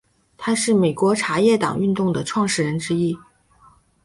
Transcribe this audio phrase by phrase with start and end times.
[0.35, 3.19] 他是美国茶叶党运动的创始人之一。